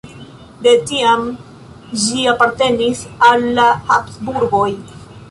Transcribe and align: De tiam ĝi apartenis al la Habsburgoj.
De 0.67 0.71
tiam 0.91 1.25
ĝi 2.05 2.23
apartenis 2.31 3.03
al 3.27 3.45
la 3.59 3.67
Habsburgoj. 3.91 4.71